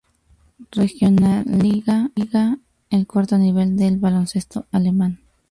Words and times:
Regionalliga, 0.71 2.09
el 2.89 3.05
cuarto 3.05 3.37
nivel 3.37 3.77
del 3.77 3.99
baloncesto 3.99 4.65
alemán. 4.71 5.19